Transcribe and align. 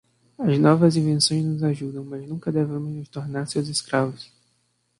As 0.39 0.57
novas 0.57 0.95
invenções 0.95 1.45
nos 1.45 1.61
ajudam, 1.61 2.03
mas 2.03 2.27
nunca 2.27 2.51
devemos 2.51 2.91
nos 2.91 3.07
tornar 3.07 3.45
seus 3.45 3.67
escravos. 3.67 4.33